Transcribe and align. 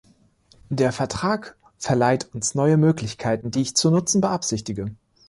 Der 0.71 0.91
Vertrag 0.93 1.55
verleiht 1.77 2.33
uns 2.33 2.55
neue 2.55 2.77
Möglichkeiten, 2.77 3.51
die 3.51 3.61
ich 3.61 3.75
zu 3.75 3.91
nutzen 3.91 4.19
beabsichtige. 4.19 4.95